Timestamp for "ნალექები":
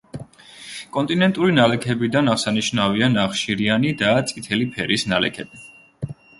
5.15-5.67